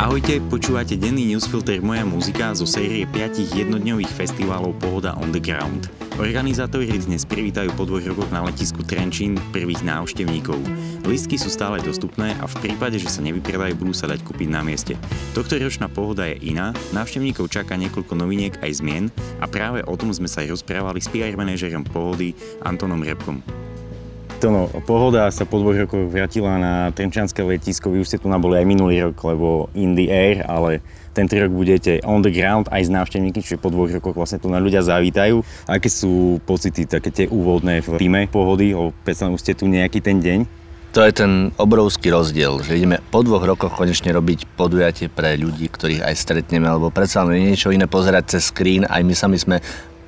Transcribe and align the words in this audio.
Ahojte, 0.00 0.40
počúvate 0.48 0.96
denný 0.96 1.36
newsfilter 1.36 1.84
Moja 1.84 2.08
muzika 2.08 2.56
zo 2.56 2.64
série 2.64 3.04
5 3.04 3.52
jednodňových 3.52 4.08
festivalov 4.08 4.72
Pohoda 4.80 5.12
on 5.20 5.28
the 5.28 5.36
Ground. 5.36 5.92
Organizátori 6.16 6.88
dnes 6.88 7.28
privítajú 7.28 7.68
po 7.76 7.84
dvoch 7.84 8.08
rokoch 8.08 8.32
na 8.32 8.40
letisku 8.40 8.80
Trenčín 8.80 9.36
prvých 9.52 9.84
návštevníkov. 9.84 10.56
Listky 11.04 11.36
sú 11.36 11.52
stále 11.52 11.84
dostupné 11.84 12.32
a 12.40 12.48
v 12.48 12.58
prípade, 12.64 12.96
že 12.96 13.12
sa 13.12 13.20
nevypredajú, 13.20 13.76
budú 13.76 13.92
sa 13.92 14.08
dať 14.08 14.24
kúpiť 14.24 14.48
na 14.48 14.64
mieste. 14.64 14.96
Tohto 15.36 15.60
ročná 15.60 15.92
pohoda 15.92 16.24
je 16.32 16.48
iná, 16.48 16.72
návštevníkov 16.96 17.52
čaká 17.52 17.76
niekoľko 17.76 18.16
noviniek 18.16 18.56
aj 18.64 18.80
zmien 18.80 19.12
a 19.36 19.44
práve 19.52 19.84
o 19.84 20.00
tom 20.00 20.16
sme 20.16 20.32
sa 20.32 20.40
aj 20.40 20.56
rozprávali 20.56 21.04
s 21.04 21.12
PR 21.12 21.36
manažerom 21.36 21.84
pohody 21.84 22.32
Antonom 22.64 23.04
Repkom. 23.04 23.44
No, 24.40 24.72
pohoda 24.88 25.28
sa 25.28 25.44
po 25.44 25.60
dvoch 25.60 25.76
rokoch 25.76 26.08
vrátila 26.08 26.56
na 26.56 26.72
Trenčanské 26.96 27.44
letisko. 27.44 27.92
Vy 27.92 28.00
už 28.00 28.08
ste 28.08 28.16
tu 28.16 28.24
naboli 28.32 28.56
aj 28.56 28.64
minulý 28.64 29.04
rok, 29.04 29.20
lebo 29.20 29.68
in 29.76 29.92
the 29.92 30.08
air, 30.08 30.40
ale 30.48 30.80
tento 31.12 31.36
rok 31.36 31.52
budete 31.52 32.00
on 32.08 32.24
the 32.24 32.32
ground 32.32 32.64
aj 32.72 32.88
s 32.88 32.90
návštevníky, 32.90 33.44
čiže 33.44 33.60
po 33.60 33.68
dvoch 33.68 33.92
rokoch 33.92 34.16
vlastne 34.16 34.40
tu 34.40 34.48
na 34.48 34.56
ľudia 34.56 34.80
zavítajú. 34.80 35.44
Aké 35.68 35.92
sú 35.92 36.40
pocity, 36.48 36.88
také 36.88 37.12
tie 37.12 37.26
úvodné 37.28 37.84
v 37.84 38.00
týme 38.00 38.24
pohody, 38.32 38.72
lebo 38.72 38.96
predstavím, 39.04 39.36
ste 39.36 39.52
tu 39.52 39.68
nejaký 39.68 40.00
ten 40.00 40.24
deň? 40.24 40.48
To 40.96 41.04
je 41.04 41.12
ten 41.12 41.52
obrovský 41.60 42.08
rozdiel, 42.08 42.64
že 42.64 42.80
ideme 42.80 42.98
po 43.12 43.20
dvoch 43.20 43.44
rokoch 43.44 43.76
konečne 43.76 44.08
robiť 44.10 44.56
podujatie 44.56 45.12
pre 45.12 45.36
ľudí, 45.36 45.68
ktorých 45.68 46.00
aj 46.00 46.14
stretneme, 46.16 46.64
lebo 46.64 46.88
predsa 46.88 47.28
len 47.28 47.52
niečo 47.52 47.70
iné 47.70 47.84
pozerať 47.84 48.40
cez 48.40 48.48
screen, 48.48 48.88
aj 48.88 49.04
my 49.04 49.14
sami 49.14 49.36
sme 49.36 49.60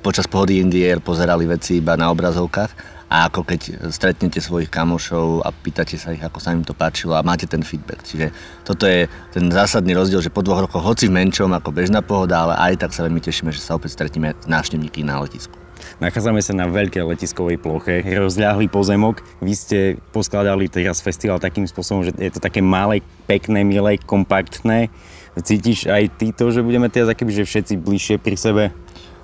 počas 0.03 0.27
pohody 0.27 0.59
in 0.59 0.67
the 0.67 0.83
air 0.83 0.99
pozerali 0.99 1.47
veci 1.47 1.79
iba 1.79 1.95
na 1.95 2.11
obrazovkách 2.11 3.02
a 3.13 3.29
ako 3.29 3.45
keď 3.45 3.93
stretnete 3.93 4.41
svojich 4.41 4.73
kamošov 4.73 5.45
a 5.45 5.53
pýtate 5.53 6.01
sa 6.01 6.17
ich, 6.17 6.25
ako 6.25 6.41
sa 6.41 6.49
im 6.57 6.65
to 6.65 6.73
páčilo 6.73 7.13
a 7.13 7.21
máte 7.21 7.45
ten 7.45 7.61
feedback. 7.61 8.01
Čiže 8.01 8.33
toto 8.65 8.89
je 8.89 9.05
ten 9.29 9.53
zásadný 9.53 9.93
rozdiel, 9.93 10.17
že 10.17 10.33
po 10.33 10.41
dvoch 10.41 10.65
rokoch, 10.65 10.81
hoci 10.81 11.13
v 11.13 11.21
menšom 11.21 11.53
ako 11.53 11.69
bežná 11.69 12.01
pohoda, 12.01 12.49
ale 12.49 12.73
aj 12.73 12.81
tak 12.81 12.91
sa 12.97 13.05
veľmi 13.05 13.21
tešíme, 13.21 13.53
že 13.53 13.61
sa 13.61 13.77
opäť 13.77 14.01
stretneme 14.01 14.33
návštevníky 14.49 15.05
na 15.05 15.21
letisku. 15.21 15.53
Nachádzame 16.01 16.41
sa 16.41 16.57
na 16.57 16.65
veľkej 16.65 17.05
letiskovej 17.05 17.61
ploche, 17.61 18.01
rozľahlý 18.01 18.65
pozemok. 18.71 19.21
Vy 19.45 19.53
ste 19.53 19.79
poskladali 20.09 20.65
teraz 20.65 21.03
festival 21.03 21.37
takým 21.37 21.69
spôsobom, 21.69 22.01
že 22.07 22.17
je 22.17 22.33
to 22.33 22.41
také 22.41 22.65
malé, 22.65 23.05
pekné, 23.29 23.61
milé, 23.61 24.01
kompaktné. 24.01 24.89
Cítiš 25.37 25.85
aj 25.85 26.17
ty 26.17 26.33
to, 26.33 26.49
že 26.49 26.65
budeme 26.65 26.89
teraz 26.89 27.13
akýby, 27.13 27.35
že 27.35 27.45
všetci 27.45 27.73
bližšie 27.77 28.15
pri 28.17 28.35
sebe? 28.37 28.63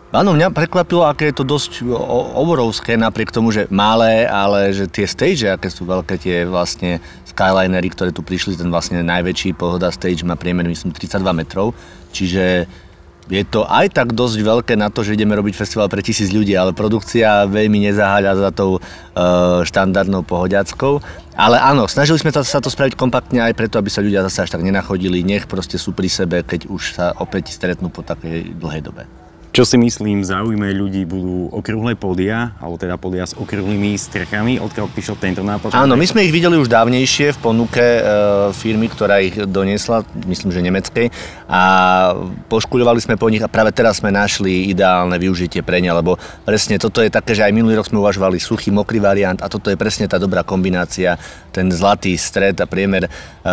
Áno, 0.10 0.34
mňa 0.34 0.50
prekvapilo, 0.50 1.06
aké 1.06 1.30
je 1.30 1.38
to 1.38 1.46
dosť 1.46 1.86
obrovské, 2.34 2.98
napriek 2.98 3.30
tomu, 3.30 3.54
že 3.54 3.70
malé, 3.70 4.26
ale 4.26 4.74
že 4.74 4.90
tie 4.90 5.06
stage, 5.06 5.46
aké 5.46 5.70
sú 5.70 5.86
veľké, 5.86 6.18
tie 6.18 6.50
vlastne 6.50 6.98
Skylinery, 7.30 7.94
ktoré 7.94 8.10
tu 8.10 8.26
prišli, 8.26 8.58
ten 8.58 8.74
vlastne 8.74 9.06
najväčší 9.06 9.54
pohoda 9.54 9.94
stage 9.94 10.26
má 10.26 10.34
priemer, 10.34 10.66
myslím, 10.66 10.98
32 10.98 11.14
metrov, 11.30 11.78
čiže 12.10 12.66
je 13.30 13.46
to 13.46 13.70
aj 13.70 13.94
tak 13.94 14.18
dosť 14.18 14.42
veľké 14.42 14.74
na 14.74 14.90
to, 14.90 15.06
že 15.06 15.14
ideme 15.14 15.38
robiť 15.38 15.54
festival 15.54 15.86
pre 15.86 16.02
tisíc 16.02 16.34
ľudí, 16.34 16.58
ale 16.58 16.74
produkcia 16.74 17.46
veľmi 17.46 17.78
nezaháľa 17.86 18.34
za 18.34 18.50
tou 18.50 18.72
e, 18.74 18.80
štandardnou 19.62 20.26
pohodiackou. 20.26 20.98
Ale 21.38 21.62
áno, 21.62 21.86
snažili 21.86 22.18
sme 22.18 22.34
sa 22.34 22.58
to 22.58 22.74
spraviť 22.74 22.98
kompaktne 22.98 23.46
aj 23.46 23.54
preto, 23.54 23.78
aby 23.78 23.94
sa 23.94 24.02
ľudia 24.02 24.26
zase 24.26 24.50
až 24.50 24.58
tak 24.58 24.66
nenachodili, 24.66 25.22
nech 25.22 25.46
proste 25.46 25.78
sú 25.78 25.94
pri 25.94 26.10
sebe, 26.10 26.42
keď 26.42 26.66
už 26.66 26.98
sa 26.98 27.14
opäť 27.22 27.54
stretnú 27.54 27.94
po 27.94 28.02
takej 28.02 28.58
dlhej 28.58 28.82
dobe. 28.82 29.06
Čo 29.60 29.68
si 29.68 29.76
myslím 29.76 30.24
zaujímavé 30.24 30.72
ľudí 30.72 31.04
budú 31.04 31.52
okrúhle 31.52 31.92
podia, 32.00 32.56
alebo 32.64 32.80
teda 32.80 32.96
podia 32.96 33.28
s 33.28 33.36
okrúhlymi 33.36 33.92
strechami, 34.00 34.56
odkiaľ 34.56 34.88
prišiel 34.88 35.20
tento 35.20 35.44
nápad? 35.44 35.76
Áno, 35.76 36.00
my 36.00 36.08
sme 36.08 36.24
ich 36.24 36.32
videli 36.32 36.56
už 36.56 36.72
dávnejšie 36.72 37.36
v 37.36 37.40
ponuke 37.44 37.84
e, 37.84 38.02
firmy, 38.56 38.88
ktorá 38.88 39.20
ich 39.20 39.36
doniesla, 39.36 40.08
myslím, 40.32 40.56
že 40.56 40.64
nemeckej 40.64 41.12
a 41.52 41.62
poškuľovali 42.48 43.04
sme 43.04 43.20
po 43.20 43.28
nich 43.28 43.44
a 43.44 43.52
práve 43.52 43.76
teraz 43.76 44.00
sme 44.00 44.16
našli 44.16 44.72
ideálne 44.72 45.20
využitie 45.20 45.60
pre 45.60 45.84
ne, 45.84 45.92
lebo 45.92 46.16
presne 46.48 46.80
toto 46.80 47.04
je 47.04 47.12
také, 47.12 47.36
že 47.36 47.44
aj 47.44 47.52
minulý 47.52 47.84
rok 47.84 47.92
sme 47.92 48.00
uvažovali 48.00 48.40
suchý, 48.40 48.72
mokrý 48.72 49.04
variant 49.04 49.44
a 49.44 49.52
toto 49.52 49.68
je 49.68 49.76
presne 49.76 50.08
tá 50.08 50.16
dobrá 50.16 50.48
kombinácia, 50.48 51.20
ten 51.52 51.68
zlatý 51.68 52.16
stred 52.16 52.56
a 52.64 52.68
priemer, 52.72 53.12
e, 53.12 53.50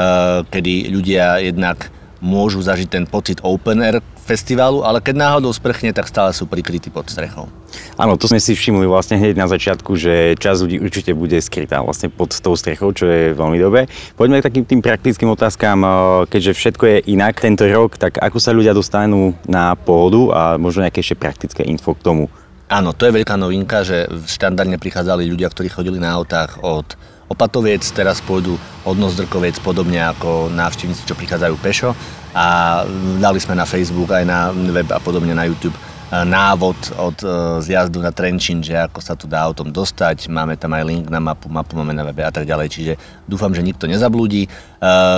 kedy 0.55 0.87
ľudia 0.87 1.43
jednak 1.43 1.91
môžu 2.23 2.63
zažiť 2.63 2.89
ten 2.95 3.05
pocit 3.11 3.43
open 3.43 3.83
air 3.83 3.99
festivalu, 4.27 4.83
ale 4.83 4.99
keď 4.99 5.15
náhodou 5.15 5.55
sprchne, 5.55 5.95
tak 5.95 6.11
stále 6.11 6.35
sú 6.35 6.51
prikrytí 6.51 6.91
pod 6.91 7.07
strechou. 7.07 7.47
Áno, 7.95 8.19
to 8.19 8.27
sme 8.27 8.43
si 8.43 8.59
všimli 8.59 8.83
vlastne 8.91 9.15
hneď 9.17 9.39
na 9.39 9.47
začiatku, 9.47 9.95
že 9.95 10.35
časť 10.35 10.59
ľudí 10.67 10.77
určite 10.83 11.15
bude 11.15 11.39
skrytá 11.39 11.79
vlastne 11.87 12.11
pod 12.11 12.35
tou 12.35 12.59
strechou, 12.59 12.91
čo 12.91 13.07
je 13.07 13.31
veľmi 13.39 13.57
dobré. 13.63 13.87
Poďme 14.19 14.43
k 14.43 14.47
takým 14.51 14.65
tým 14.67 14.81
praktickým 14.83 15.31
otázkám, 15.31 15.79
keďže 16.27 16.53
všetko 16.59 16.85
je 16.85 16.99
inak 17.15 17.39
tento 17.39 17.63
rok, 17.71 17.95
tak 17.95 18.19
ako 18.19 18.39
sa 18.43 18.51
ľudia 18.51 18.75
dostanú 18.75 19.39
na 19.47 19.79
pôdu 19.79 20.35
a 20.35 20.59
možno 20.59 20.83
nejaké 20.83 21.01
ešte 21.01 21.15
praktické 21.15 21.63
info 21.63 21.95
k 21.95 22.03
tomu. 22.03 22.25
Áno, 22.67 22.91
to 22.91 23.07
je 23.07 23.15
veľká 23.15 23.39
novinka, 23.39 23.87
že 23.87 24.11
štandardne 24.27 24.83
prichádzali 24.83 25.31
ľudia, 25.31 25.47
ktorí 25.47 25.71
chodili 25.71 26.03
na 26.03 26.19
autách 26.19 26.59
od 26.67 26.99
Opatoviec, 27.27 27.83
teraz 27.91 28.23
pôjdu 28.23 28.55
od 28.87 28.95
Nozdrkoviec, 28.95 29.59
podobne 29.59 29.99
ako 29.99 30.47
návštevníci, 30.47 31.11
čo 31.11 31.19
prichádzajú 31.19 31.55
pešo 31.59 31.91
a 32.37 32.85
dali 33.17 33.41
sme 33.41 33.57
na 33.57 33.65
Facebook 33.65 34.13
aj 34.13 34.29
na 34.29 34.53
web 34.53 34.93
a 34.93 35.01
podobne 35.01 35.33
na 35.33 35.49
YouTube 35.49 35.73
E, 36.07 36.23
návod 36.23 36.95
od 37.03 37.19
e, 37.19 37.29
zjazdu 37.67 37.99
na 37.99 38.15
Trenčín, 38.15 38.63
že 38.63 38.79
ako 38.79 39.03
sa 39.03 39.19
tu 39.19 39.27
dá 39.27 39.43
autom 39.43 39.75
dostať, 39.75 40.31
máme 40.31 40.55
tam 40.55 40.71
aj 40.79 40.87
link 40.87 41.11
na 41.11 41.19
mapu, 41.19 41.51
mapu 41.51 41.75
máme 41.75 41.91
na 41.91 42.07
webe 42.07 42.23
a 42.23 42.31
tak 42.31 42.47
ďalej, 42.47 42.71
čiže 42.71 42.93
dúfam, 43.27 43.51
že 43.51 43.59
nikto 43.59 43.91
nezablúdi. 43.91 44.47
E, 44.47 44.49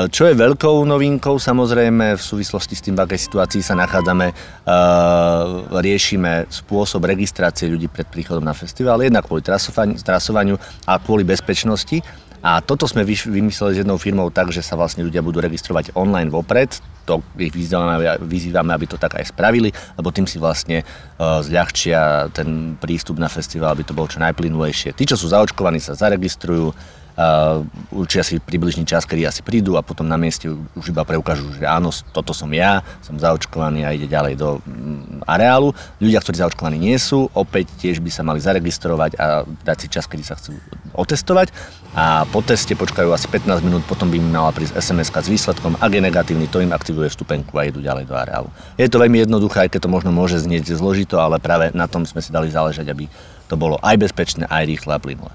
čo 0.09 0.25
je 0.25 0.33
veľkou 0.33 0.89
novinkou 0.89 1.37
samozrejme 1.37 2.17
v 2.17 2.23
súvislosti 2.25 2.73
s 2.73 2.81
tým, 2.81 2.97
v 2.97 3.05
akej 3.05 3.21
situácii 3.21 3.61
sa 3.61 3.77
nachádzame, 3.77 4.33
riešime 5.77 6.49
spôsob 6.49 7.05
registrácie 7.05 7.69
ľudí 7.69 7.93
pred 7.93 8.09
príchodom 8.09 8.45
na 8.45 8.57
festival, 8.57 9.05
jednak 9.05 9.29
kvôli 9.29 9.45
trasovaniu 10.01 10.57
a 10.89 10.97
kvôli 10.97 11.21
bezpečnosti. 11.21 12.01
A 12.41 12.65
toto 12.65 12.89
sme 12.89 13.05
vymysleli 13.05 13.77
s 13.77 13.81
jednou 13.85 14.01
firmou 14.01 14.33
tak, 14.33 14.55
že 14.57 14.65
sa 14.65 14.79
vlastne 14.79 15.05
ľudia 15.05 15.21
budú 15.21 15.43
registrovať 15.45 15.93
online 15.99 16.33
vopred. 16.33 16.81
To 17.09 17.25
ich 17.41 17.57
vyzývame, 17.57 18.73
aby 18.77 18.85
to 18.85 19.01
tak 19.01 19.17
aj 19.17 19.33
spravili, 19.33 19.73
lebo 19.97 20.13
tým 20.13 20.29
si 20.29 20.37
vlastne 20.37 20.85
uh, 20.85 21.41
zľahčia 21.41 22.29
ten 22.37 22.77
prístup 22.77 23.17
na 23.17 23.33
festival, 23.33 23.73
aby 23.73 23.89
to 23.89 23.97
bolo 23.97 24.13
čo 24.13 24.21
najplynulejšie. 24.21 24.93
Tí, 24.93 25.09
čo 25.09 25.17
sú 25.17 25.33
zaočkovaní, 25.33 25.81
sa 25.81 25.97
zaregistrujú, 25.97 26.69
uh, 26.69 27.65
určia 27.97 28.21
si 28.21 28.37
približný 28.37 28.85
čas, 28.85 29.09
kedy 29.09 29.25
asi 29.25 29.41
prídu 29.41 29.81
a 29.81 29.83
potom 29.83 30.05
na 30.05 30.21
mieste 30.21 30.53
už 30.53 30.93
iba 30.93 31.01
preukážu, 31.03 31.49
že 31.57 31.65
áno, 31.65 31.89
toto 32.13 32.37
som 32.37 32.53
ja, 32.53 32.85
som 33.01 33.17
zaočkovaný 33.17 33.89
a 33.89 33.97
ide 33.97 34.05
ďalej 34.05 34.37
do 34.37 34.61
um, 34.61 35.25
areálu. 35.25 35.73
Ľudia, 35.99 36.21
ktorí 36.21 36.45
zaočkovaní 36.45 36.77
nie 36.77 37.01
sú, 37.01 37.33
opäť 37.33 37.73
tiež 37.81 38.05
by 38.05 38.11
sa 38.13 38.21
mali 38.21 38.39
zaregistrovať 38.45 39.17
a 39.17 39.49
dať 39.65 39.77
si 39.81 39.87
čas, 39.89 40.05
kedy 40.05 40.23
sa 40.29 40.37
chcú 40.37 40.55
otestovať 40.99 41.55
a 41.95 42.27
po 42.29 42.43
teste 42.43 42.75
počkajú 42.75 43.15
asi 43.15 43.31
15 43.31 43.65
minút, 43.65 43.87
potom 43.87 44.11
by 44.11 44.19
mi 44.19 44.29
mala 44.29 44.53
prísť 44.53 44.77
sms 44.77 45.09
s 45.15 45.29
výsledkom, 45.31 45.79
ak 45.79 45.91
je 45.95 46.03
negatívny, 46.03 46.51
to 46.51 46.61
im 46.61 46.75
aktivuje 46.75 47.09
vstupenku 47.09 47.55
a 47.57 47.71
idú 47.71 47.81
ďalej 47.81 48.05
do 48.05 48.15
areálu. 48.19 48.51
Je 48.77 48.91
to 48.91 49.01
veľmi 49.01 49.25
jednoduché, 49.25 49.67
aj 49.67 49.71
keď 49.73 49.89
to 49.89 49.95
možno 49.95 50.11
môže 50.13 50.43
znieť 50.43 50.75
zložito, 50.75 51.17
ale 51.23 51.41
práve 51.41 51.71
na 51.73 51.89
tom 51.89 52.05
sme 52.05 52.21
si 52.21 52.35
dali 52.35 52.53
záležať, 52.53 52.91
aby 52.91 53.07
to 53.49 53.57
bolo 53.57 53.81
aj 53.81 53.97
bezpečné, 53.97 54.45
aj 54.51 54.69
rýchle 54.69 54.93
a 54.93 55.01
plynulé. 55.01 55.33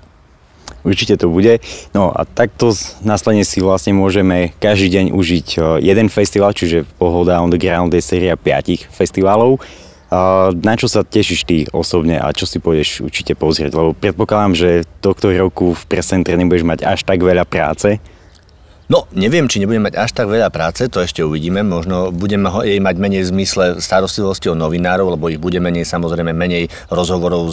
Určite 0.83 1.15
to 1.15 1.31
bude. 1.31 1.63
No 1.95 2.11
a 2.11 2.27
takto 2.27 2.75
následne 3.07 3.47
si 3.47 3.63
vlastne 3.63 3.95
môžeme 3.95 4.51
každý 4.59 4.91
deň 4.99 5.05
užiť 5.15 5.47
e, 5.55 5.59
jeden 5.79 6.11
festival, 6.11 6.51
čiže 6.51 6.83
Pohoda 6.99 7.39
on 7.39 7.47
the 7.47 7.57
Ground 7.57 7.95
je 7.95 8.03
séria 8.03 8.35
5 8.35 8.91
festivalov. 8.91 9.63
Na 10.53 10.73
čo 10.77 10.85
sa 10.85 11.01
tešíš 11.01 11.41
ty 11.49 11.65
osobne 11.73 12.21
a 12.21 12.29
čo 12.29 12.45
si 12.45 12.61
pôjdeš 12.61 13.01
určite 13.01 13.33
pozrieť? 13.33 13.73
Lebo 13.73 13.97
predpokladám, 13.97 14.53
že 14.53 14.69
tohto 15.01 15.33
roku 15.33 15.73
v 15.73 15.83
presentre 15.89 16.37
nebudeš 16.37 16.61
mať 16.61 16.79
až 16.85 17.01
tak 17.01 17.17
veľa 17.17 17.49
práce. 17.49 17.97
No, 18.91 19.09
neviem, 19.15 19.49
či 19.49 19.57
nebudeme 19.57 19.89
mať 19.89 19.95
až 19.95 20.11
tak 20.13 20.27
veľa 20.29 20.53
práce, 20.53 20.85
to 20.91 21.01
ešte 21.01 21.23
uvidíme. 21.23 21.65
Možno 21.65 22.13
budeme 22.13 22.51
jej 22.61 22.77
mať 22.77 22.95
menej 22.99 23.25
v 23.25 23.31
zmysle 23.31 23.65
starostlivosti 23.81 24.51
o 24.51 24.59
novinárov, 24.59 25.17
lebo 25.17 25.31
ich 25.33 25.41
bude 25.41 25.57
menej, 25.57 25.87
samozrejme 25.87 26.29
menej 26.35 26.69
rozhovorov 26.91 27.49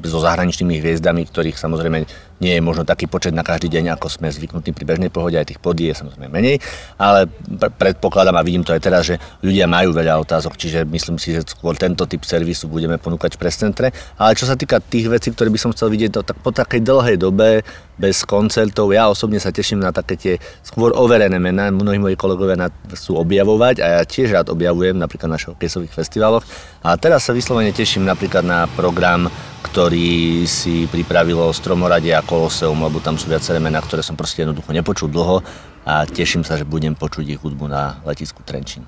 so 0.00 0.18
zahraničnými 0.22 0.80
hviezdami, 0.80 1.26
ktorých 1.28 1.58
samozrejme 1.58 2.06
nie 2.40 2.56
je 2.56 2.62
možno 2.64 2.88
taký 2.88 3.04
počet 3.04 3.36
na 3.36 3.44
každý 3.44 3.68
deň, 3.68 3.94
ako 3.94 4.08
sme 4.08 4.32
zvyknutí 4.32 4.72
pri 4.72 4.84
bežnej 4.88 5.12
pohode, 5.12 5.36
aj 5.36 5.52
tých 5.52 5.60
podí 5.60 5.92
je 5.92 5.94
samozrejme 6.00 6.32
menej, 6.32 6.56
ale 6.96 7.28
predpokladám 7.76 8.36
a 8.36 8.42
vidím 8.42 8.64
to 8.64 8.72
aj 8.72 8.80
teraz, 8.80 9.02
že 9.06 9.20
ľudia 9.44 9.68
majú 9.68 9.92
veľa 9.92 10.16
otázok, 10.24 10.56
čiže 10.56 10.88
myslím 10.88 11.20
si, 11.20 11.36
že 11.36 11.44
skôr 11.44 11.76
tento 11.76 12.08
typ 12.08 12.24
servisu 12.24 12.66
budeme 12.72 12.96
ponúkať 12.96 13.36
v 13.36 13.40
prescentre. 13.44 13.86
Ale 14.16 14.32
čo 14.34 14.48
sa 14.48 14.56
týka 14.56 14.80
tých 14.80 15.12
vecí, 15.12 15.28
ktoré 15.30 15.52
by 15.52 15.60
som 15.60 15.70
chcel 15.76 15.92
vidieť, 15.92 16.10
to 16.16 16.20
tak 16.24 16.40
po 16.40 16.50
takej 16.50 16.80
dlhej 16.80 17.16
dobe 17.20 17.60
bez 18.00 18.24
koncertov. 18.24 18.96
Ja 18.96 19.12
osobne 19.12 19.36
sa 19.36 19.52
teším 19.52 19.84
na 19.84 19.92
také 19.92 20.16
tie 20.16 20.34
skôr 20.64 20.96
overené 20.96 21.36
mená. 21.36 21.68
Mnohí 21.68 22.00
moji 22.00 22.16
kolegovia 22.16 22.72
sú 22.96 23.20
objavovať 23.20 23.84
a 23.84 24.00
ja 24.00 24.02
tiež 24.08 24.32
rád 24.32 24.48
objavujem 24.48 24.96
napríklad 24.96 25.28
na 25.28 25.36
showcaseových 25.36 25.92
festivaloch. 25.92 26.48
A 26.80 26.96
teraz 26.96 27.28
sa 27.28 27.36
vyslovene 27.36 27.76
teším 27.76 28.08
napríklad 28.08 28.40
na 28.40 28.64
program, 28.72 29.28
ktorý 29.60 30.44
si 30.48 30.88
pripravilo 30.88 31.52
Stromoradie 31.52 32.16
a 32.16 32.24
Koloseum, 32.24 32.80
lebo 32.80 32.98
tam 32.98 33.20
sú 33.20 33.28
viaceré 33.28 33.60
mená, 33.60 33.78
ktoré 33.84 34.00
som 34.00 34.16
proste 34.16 34.42
jednoducho 34.42 34.72
nepočul 34.72 35.08
dlho. 35.12 35.44
a 35.80 36.04
teším 36.04 36.44
sa, 36.44 36.60
že 36.60 36.68
budem 36.68 36.92
počuť 36.92 37.24
ich 37.24 37.40
hudbu 37.40 37.64
na 37.64 37.98
letisku 38.04 38.44
Trenčín. 38.44 38.84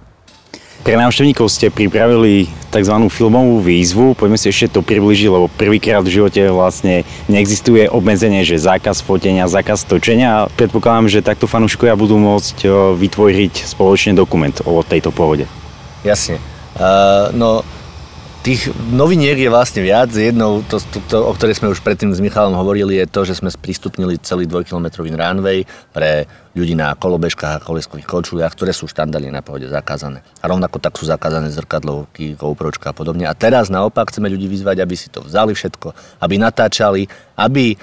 Pre 0.83 0.99
návštevníkov 0.99 1.47
ste 1.47 1.71
pripravili 1.71 2.51
tzv. 2.75 2.95
filmovú 3.07 3.63
výzvu. 3.63 4.19
Poďme 4.19 4.35
si 4.35 4.51
ešte 4.51 4.75
to 4.75 4.81
približiť, 4.83 5.31
lebo 5.31 5.47
prvýkrát 5.47 6.03
v 6.03 6.11
živote 6.19 6.43
vlastne 6.51 7.07
neexistuje 7.31 7.87
obmedzenie, 7.87 8.43
že 8.43 8.59
zákaz 8.59 8.99
fotenia, 8.99 9.47
zákaz 9.47 9.87
točenia 9.87 10.43
a 10.43 10.49
predpokladám, 10.51 11.07
že 11.07 11.23
takto 11.23 11.47
fanúškovia 11.47 11.95
budú 11.95 12.19
môcť 12.19 12.67
vytvoriť 12.99 13.63
spoločne 13.63 14.19
dokument 14.19 14.59
o 14.67 14.83
tejto 14.83 15.15
pohode. 15.15 15.47
Jasne. 16.03 16.43
Uh, 16.75 17.31
no, 17.31 17.63
Tých 18.43 18.75
noviniek 18.91 19.39
je 19.39 19.47
vlastne 19.47 19.87
viac. 19.87 20.11
Jednou, 20.11 20.67
to, 20.67 20.83
to, 20.83 20.99
to, 21.07 21.15
o 21.23 21.31
ktorej 21.31 21.63
sme 21.63 21.71
už 21.71 21.79
predtým 21.79 22.11
s 22.11 22.19
Michalom 22.19 22.59
hovorili, 22.59 22.99
je 22.99 23.07
to, 23.07 23.23
že 23.23 23.39
sme 23.39 23.47
sprístupnili 23.47 24.19
celý 24.19 24.51
dvojkilometrový 24.51 25.15
runway 25.15 25.63
pre 25.95 26.27
ľudí 26.51 26.75
na 26.75 26.99
kolobežkách 26.99 27.63
a 27.63 27.63
koleskových 27.63 28.03
kočuliach, 28.03 28.51
ktoré 28.51 28.75
sú 28.75 28.91
štandardne 28.91 29.31
na 29.31 29.47
pohode 29.47 29.71
zakázané. 29.71 30.27
A 30.43 30.51
rovnako 30.51 30.83
tak 30.83 30.99
sú 30.99 31.07
zakázané 31.07 31.55
zrkadlovky, 31.55 32.35
GoPročka 32.35 32.91
a 32.91 32.97
podobne. 32.99 33.31
A 33.31 33.35
teraz 33.39 33.71
naopak 33.71 34.11
chceme 34.11 34.27
ľudí 34.27 34.51
vyzvať, 34.51 34.83
aby 34.83 34.95
si 34.99 35.07
to 35.07 35.23
vzali 35.23 35.55
všetko, 35.55 35.95
aby 36.19 36.35
natáčali, 36.35 37.07
aby 37.39 37.71
e, 37.71 37.77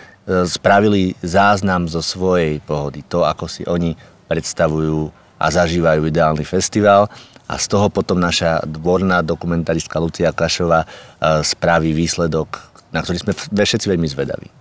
spravili 0.44 1.16
záznam 1.24 1.88
zo 1.88 2.04
svojej 2.04 2.60
pohody. 2.60 3.00
To, 3.08 3.24
ako 3.24 3.48
si 3.48 3.64
oni 3.64 3.96
predstavujú 4.28 5.08
a 5.40 5.46
zažívajú 5.48 6.04
ideálny 6.12 6.44
festival 6.44 7.08
a 7.50 7.56
z 7.58 7.66
toho 7.66 7.90
potom 7.90 8.20
naša 8.20 8.62
dvorná 8.68 9.26
dokumentaristka 9.26 9.98
Lucia 9.98 10.30
Kašová 10.30 10.86
e, 10.86 10.88
spraví 11.42 11.96
výsledok, 11.96 12.62
na 12.94 13.02
ktorý 13.02 13.24
sme 13.24 13.34
všetci 13.34 13.90
veľmi 13.90 14.06
zvedaví. 14.06 14.59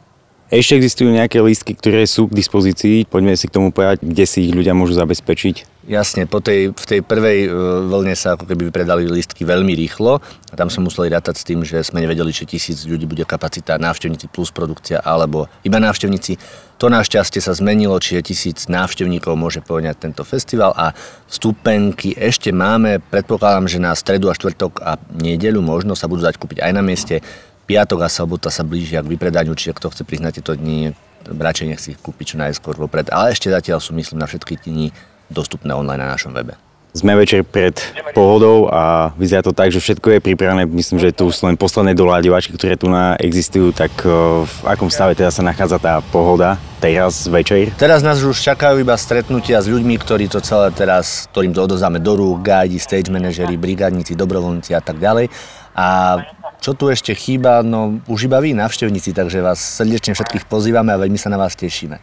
Ešte 0.49 0.81
existujú 0.81 1.13
nejaké 1.13 1.45
lístky, 1.45 1.77
ktoré 1.77 2.09
sú 2.09 2.25
k 2.25 2.41
dispozícii? 2.41 3.05
Poďme 3.05 3.37
si 3.37 3.53
k 3.53 3.61
tomu 3.61 3.69
povedať, 3.69 4.01
kde 4.01 4.25
si 4.25 4.49
ich 4.49 4.57
ľudia 4.57 4.73
môžu 4.73 4.97
zabezpečiť. 4.97 5.85
Jasne, 5.85 6.25
po 6.25 6.41
tej, 6.41 6.73
v 6.73 6.85
tej 6.89 7.01
prvej 7.05 7.39
e, 7.45 7.51
vlne 7.85 8.17
sa 8.17 8.33
ako 8.33 8.49
keby 8.49 8.73
predali 8.73 9.05
lístky 9.05 9.45
veľmi 9.45 9.77
rýchlo 9.77 10.25
a 10.25 10.55
tam 10.57 10.73
sme 10.73 10.89
museli 10.89 11.13
rátať 11.13 11.37
s 11.37 11.45
tým, 11.45 11.61
že 11.69 11.85
sme 11.85 12.01
nevedeli, 12.01 12.33
či 12.33 12.49
tisíc 12.49 12.85
ľudí 12.89 13.05
bude 13.05 13.29
kapacita 13.29 13.77
návštevníci 13.77 14.33
plus 14.33 14.49
produkcia 14.49 15.05
alebo 15.05 15.53
iba 15.69 15.77
návštevníci. 15.77 16.41
To 16.81 16.89
našťastie 16.89 17.45
sa 17.45 17.53
zmenilo, 17.53 17.97
čiže 18.01 18.25
tisíc 18.25 18.59
návštevníkov 18.73 19.37
môže 19.37 19.61
poňať 19.61 19.97
tento 20.01 20.25
festival 20.25 20.73
a 20.77 20.97
vstupenky 21.29 22.17
ešte 22.17 22.57
máme. 22.57 23.05
Predpokladám, 23.05 23.69
že 23.69 23.81
na 23.81 23.93
stredu 23.93 24.33
a 24.33 24.37
štvrtok 24.37 24.81
a 24.81 24.97
nedeľu 25.13 25.61
možno 25.61 25.93
sa 25.93 26.09
budú 26.09 26.25
dať 26.25 26.41
kúpiť 26.41 26.65
aj 26.65 26.73
na 26.73 26.81
mieste 26.81 27.21
piatok 27.69 28.01
a 28.03 28.09
sobota 28.09 28.49
sa 28.49 28.65
blížia 28.65 29.05
k 29.05 29.13
vypredaniu, 29.13 29.53
čiže 29.53 29.77
kto 29.77 29.93
chce 29.93 30.03
priznať 30.09 30.41
tieto 30.41 30.57
dni, 30.57 30.97
radšej 31.29 31.67
nech 31.69 31.81
si 31.85 31.93
ich 31.93 32.01
kúpi 32.01 32.25
čo 32.25 32.41
najskôr 32.41 32.81
vopred. 32.81 33.13
Ale 33.13 33.37
ešte 33.37 33.53
zatiaľ 33.53 33.85
sú, 33.85 33.93
myslím, 33.93 34.25
na 34.25 34.27
všetky 34.27 34.57
dni 34.65 34.97
dostupné 35.29 35.77
online 35.77 36.01
na 36.01 36.17
našom 36.17 36.33
webe. 36.33 36.57
Sme 36.97 37.13
večer 37.21 37.45
pred 37.45 37.77
pohodou 38.17 38.73
a 38.73 39.13
vyzerá 39.21 39.45
to 39.45 39.53
tak, 39.53 39.69
že 39.69 39.77
všetko 39.77 40.19
je 40.19 40.25
pripravené. 40.25 40.65
Myslím, 40.65 40.97
že 40.97 41.13
tu 41.13 41.29
sú 41.29 41.45
len 41.45 41.55
posledné 41.55 41.93
doľaďovačky, 41.93 42.57
ktoré 42.57 42.81
tu 42.81 42.89
na 42.89 43.13
existujú. 43.21 43.77
Tak 43.77 43.93
e, 44.03 44.09
v 44.49 44.57
akom 44.65 44.89
stave 44.89 45.13
teda 45.13 45.29
sa 45.29 45.45
nachádza 45.45 45.77
tá 45.77 46.01
pohoda 46.01 46.57
teraz 46.81 47.29
večer? 47.29 47.77
Teraz 47.77 48.01
nás 48.01 48.25
už 48.25 48.41
čakajú 48.41 48.81
iba 48.81 48.97
stretnutia 48.97 49.61
s 49.61 49.69
ľuďmi, 49.69 50.01
ktorí 50.01 50.33
to 50.33 50.41
celé 50.41 50.73
teraz, 50.73 51.29
ktorým 51.29 51.53
to 51.53 51.61
odozáme 51.69 52.01
do 52.01 52.17
rúk, 52.17 52.41
guidi, 52.41 52.81
stage 52.81 53.13
manažery, 53.13 53.61
brigádnici, 53.61 54.17
dobrovoľníci 54.17 54.73
a 54.73 54.81
tak 54.81 54.97
ďalej. 54.97 55.29
A 55.77 56.19
čo 56.59 56.75
tu 56.75 56.91
ešte 56.91 57.15
chýba? 57.15 57.63
No 57.63 58.03
už 58.11 58.27
iba 58.27 58.43
vy, 58.43 58.55
návštevníci, 58.55 59.15
takže 59.15 59.43
vás 59.45 59.59
srdečne 59.59 60.15
všetkých 60.15 60.45
pozývame 60.51 60.91
a 60.95 61.01
veľmi 61.01 61.19
sa 61.19 61.31
na 61.31 61.39
vás 61.39 61.55
tešíme. 61.55 61.99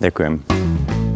Ďakujem. 0.00 1.09